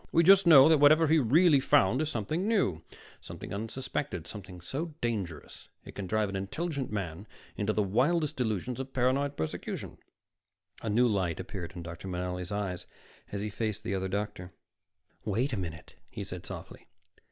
We 0.11 0.23
just 0.23 0.47
know 0.47 0.67
that 0.67 0.79
whatever 0.79 1.05
he 1.05 1.19
really 1.19 1.59
found 1.59 2.01
is 2.01 2.09
something 2.09 2.47
new, 2.47 2.81
something 3.19 3.53
unsuspected; 3.53 4.25
something 4.25 4.59
so 4.59 4.95
dangerous 4.99 5.69
it 5.85 5.93
can 5.93 6.07
drive 6.07 6.27
an 6.27 6.35
intelligent 6.35 6.91
man 6.91 7.27
into 7.55 7.71
the 7.71 7.83
wildest 7.83 8.35
delusions 8.35 8.79
of 8.79 8.93
paranoid 8.93 9.37
persecution." 9.37 9.99
A 10.81 10.89
new 10.89 11.07
light 11.07 11.39
appeared 11.39 11.73
in 11.75 11.83
Dr. 11.83 12.07
Manelli's 12.07 12.51
eyes 12.51 12.87
as 13.31 13.41
he 13.41 13.51
faced 13.51 13.83
the 13.83 13.93
other 13.93 14.07
doctor. 14.09 14.51
"Wait 15.23 15.53
a 15.53 15.55
minute," 15.57 15.93
he 16.09 16.23
said 16.23 16.47
softly. 16.47 16.87